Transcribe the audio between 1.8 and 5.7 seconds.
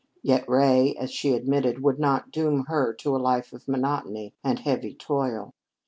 would not doom her to a life of monotony and heavy toil.